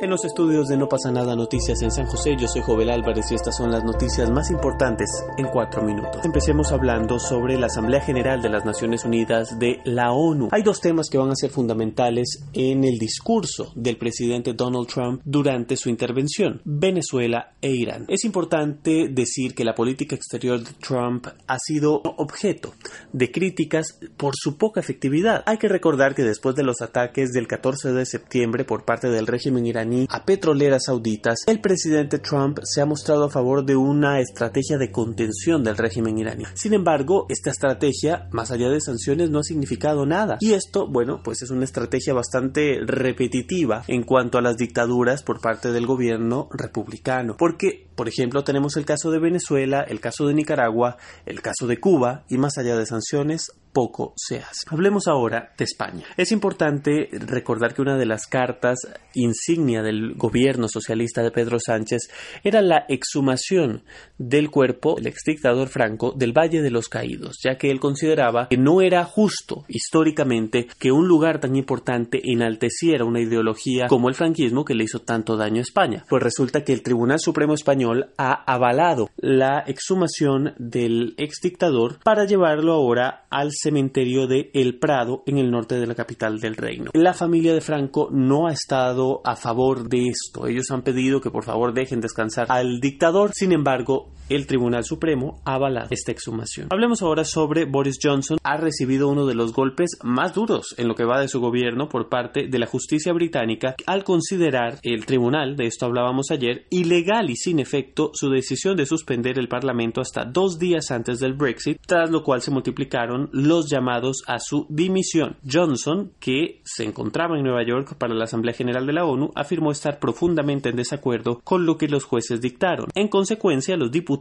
[0.00, 3.32] En los estudios de No pasa nada noticias en San José, yo soy Jovel Álvarez
[3.32, 6.24] y estas son las noticias más importantes en cuatro minutos.
[6.24, 10.50] Empecemos hablando sobre la Asamblea General de las Naciones Unidas de la ONU.
[10.52, 15.20] Hay dos temas que van a ser fundamentales en el discurso del presidente Donald Trump
[15.24, 18.04] durante su intervención, Venezuela e Irán.
[18.06, 22.72] Es importante decir que la política exterior de Trump ha sido objeto
[23.12, 25.42] de críticas por su poca efectividad.
[25.44, 29.26] Hay que recordar que después de los ataques del 14 de septiembre por parte del
[29.26, 34.20] régimen iraní, a petroleras sauditas, el presidente Trump se ha mostrado a favor de una
[34.20, 36.44] estrategia de contención del régimen iraní.
[36.54, 40.38] Sin embargo, esta estrategia, más allá de sanciones, no ha significado nada.
[40.40, 45.40] Y esto, bueno, pues es una estrategia bastante repetitiva en cuanto a las dictaduras por
[45.40, 47.36] parte del gobierno republicano.
[47.36, 50.96] Porque, por ejemplo, tenemos el caso de Venezuela, el caso de Nicaragua,
[51.26, 54.66] el caso de Cuba, y más allá de sanciones, poco se hace.
[54.66, 56.04] Hablemos ahora de España.
[56.16, 58.80] Es importante recordar que una de las cartas
[59.14, 62.10] insignia del gobierno socialista de Pedro Sánchez
[62.42, 63.84] era la exhumación
[64.18, 68.56] del cuerpo del exdictador Franco del Valle de los Caídos, ya que él consideraba que
[68.56, 74.64] no era justo históricamente que un lugar tan importante enalteciera una ideología como el franquismo
[74.64, 76.04] que le hizo tanto daño a España.
[76.08, 82.72] Pues resulta que el Tribunal Supremo Español ha avalado la exhumación del exdictador para llevarlo
[82.72, 86.90] ahora al cementerio de El Prado en el norte de la capital del reino.
[86.94, 90.46] La familia de Franco no ha estado a favor de esto.
[90.46, 93.32] Ellos han pedido que por favor dejen descansar al dictador.
[93.34, 96.68] Sin embargo, el Tribunal Supremo ha avalado esta exhumación.
[96.70, 98.38] Hablemos ahora sobre Boris Johnson.
[98.42, 101.88] Ha recibido uno de los golpes más duros en lo que va de su gobierno
[101.88, 107.30] por parte de la justicia británica al considerar el tribunal, de esto hablábamos ayer, ilegal
[107.30, 111.78] y sin efecto su decisión de suspender el Parlamento hasta dos días antes del Brexit,
[111.86, 115.36] tras lo cual se multiplicaron los llamados a su dimisión.
[115.50, 119.70] Johnson, que se encontraba en Nueva York para la Asamblea General de la ONU, afirmó
[119.70, 122.88] estar profundamente en desacuerdo con lo que los jueces dictaron.
[122.94, 124.17] En consecuencia, los diputados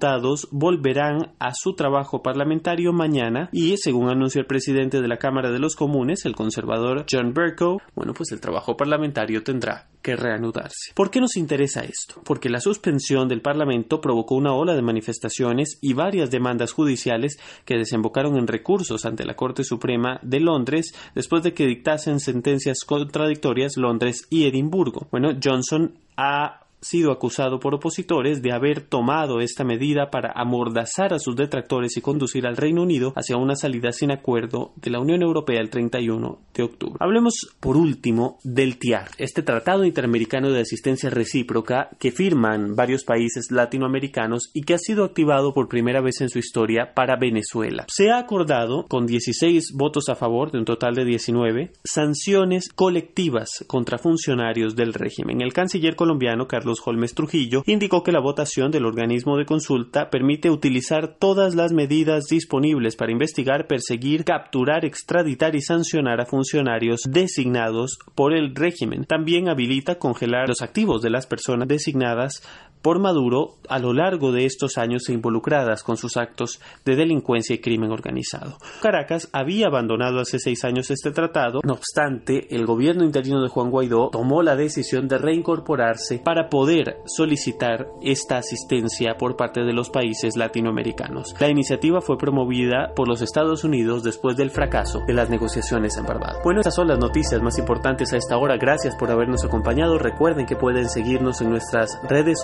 [0.51, 5.59] volverán a su trabajo parlamentario mañana y, según anunció el presidente de la Cámara de
[5.59, 10.93] los Comunes, el conservador John Bercow, bueno, pues el trabajo parlamentario tendrá que reanudarse.
[10.95, 12.21] ¿Por qué nos interesa esto?
[12.23, 17.77] Porque la suspensión del Parlamento provocó una ola de manifestaciones y varias demandas judiciales que
[17.77, 23.77] desembocaron en recursos ante la Corte Suprema de Londres después de que dictasen sentencias contradictorias
[23.77, 25.07] Londres y Edimburgo.
[25.11, 31.19] Bueno, Johnson ha sido acusado por opositores de haber tomado esta medida para amordazar a
[31.19, 35.21] sus detractores y conducir al Reino Unido hacia una salida sin acuerdo de la Unión
[35.21, 36.97] Europea el 31 de octubre.
[36.99, 43.51] Hablemos por último del TIAR, este Tratado Interamericano de Asistencia Recíproca que firman varios países
[43.51, 47.85] latinoamericanos y que ha sido activado por primera vez en su historia para Venezuela.
[47.89, 53.63] Se ha acordado, con 16 votos a favor de un total de 19, sanciones colectivas
[53.67, 55.41] contra funcionarios del régimen.
[55.41, 60.49] El canciller colombiano Carlos Holmes Trujillo, indicó que la votación del organismo de consulta permite
[60.49, 67.99] utilizar todas las medidas disponibles para investigar, perseguir, capturar, extraditar y sancionar a funcionarios designados
[68.15, 69.05] por el régimen.
[69.05, 72.43] También habilita congelar los activos de las personas designadas
[72.87, 77.59] por Maduro a lo largo de estos años involucradas con sus actos de delincuencia y
[77.59, 78.59] crimen organizado.
[78.81, 83.71] Caracas había abandonado hace seis años este tratado, no obstante, el gobierno interino de Juan
[83.71, 89.89] Guaidó tomó la decisión de reincorporarse para poder solicitar esta asistencia por parte de los
[89.89, 91.35] países latinoamericanos.
[91.41, 96.05] La iniciativa fue promovida por los Estados Unidos después del fracaso de las negociaciones en
[96.05, 96.39] Barbados.
[96.41, 98.55] Bueno, estas son las noticias más importantes a esta hora.
[98.55, 99.99] Gracias por habernos acompañado.
[99.99, 102.39] Recuerden que pueden seguirnos en nuestras redes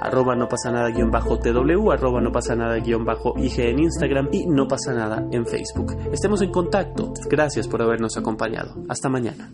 [0.00, 3.78] arroba no pasa nada guion bajo TW, arroba no pasa nada guion bajo IG en
[3.80, 5.96] Instagram y no pasa nada en Facebook.
[6.12, 7.12] Estemos en contacto.
[7.28, 8.74] Gracias por habernos acompañado.
[8.88, 9.50] Hasta mañana.